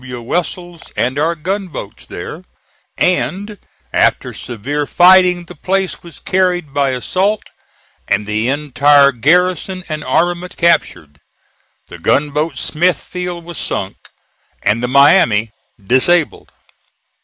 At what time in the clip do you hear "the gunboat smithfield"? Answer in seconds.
11.87-13.45